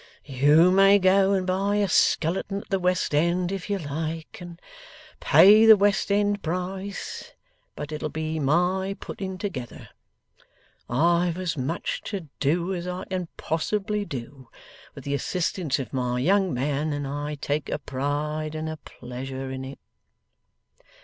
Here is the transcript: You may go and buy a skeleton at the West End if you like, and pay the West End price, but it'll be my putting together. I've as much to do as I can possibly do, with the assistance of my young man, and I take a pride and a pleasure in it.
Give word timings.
You 0.25 0.71
may 0.71 0.97
go 0.97 1.33
and 1.33 1.45
buy 1.45 1.75
a 1.75 1.87
skeleton 1.87 2.61
at 2.61 2.69
the 2.71 2.79
West 2.79 3.13
End 3.13 3.51
if 3.51 3.69
you 3.69 3.77
like, 3.77 4.39
and 4.41 4.59
pay 5.19 5.67
the 5.67 5.77
West 5.77 6.11
End 6.11 6.41
price, 6.41 7.33
but 7.75 7.91
it'll 7.91 8.09
be 8.09 8.39
my 8.39 8.97
putting 8.99 9.37
together. 9.37 9.89
I've 10.89 11.37
as 11.37 11.55
much 11.55 12.01
to 12.05 12.27
do 12.39 12.73
as 12.73 12.87
I 12.87 13.05
can 13.05 13.27
possibly 13.37 14.03
do, 14.03 14.49
with 14.95 15.03
the 15.03 15.13
assistance 15.13 15.77
of 15.77 15.93
my 15.93 16.17
young 16.17 16.51
man, 16.51 16.93
and 16.93 17.05
I 17.05 17.35
take 17.35 17.69
a 17.69 17.77
pride 17.77 18.55
and 18.55 18.67
a 18.67 18.77
pleasure 18.77 19.51
in 19.51 19.63
it. 19.63 19.77